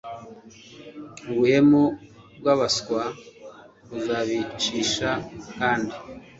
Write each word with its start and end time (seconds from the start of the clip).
ubuhemu 1.31 1.81
bw 2.37 2.45
abaswa 2.53 3.01
buzabicisha 3.87 5.09
kandi 5.57 5.95